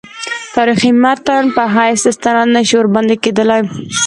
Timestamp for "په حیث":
1.55-2.01